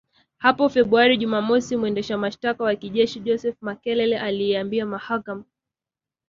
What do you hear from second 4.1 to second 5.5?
aliiambia mahakama